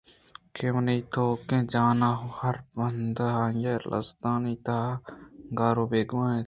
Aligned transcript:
کہ 0.55 0.67
منی 0.75 0.97
تیوگیں 1.13 1.63
جان 1.71 2.01
ءِ 2.09 2.11
ھر 2.37 2.55
بند 2.75 3.17
آئی 3.41 3.65
ءِ 3.73 3.85
لزّتانی 3.89 4.55
تہ 4.65 4.77
ءَ 4.93 5.05
گار 5.57 5.75
ءُ 5.81 5.89
بیگواہ 5.91 6.29
بیت۔ 6.31 6.39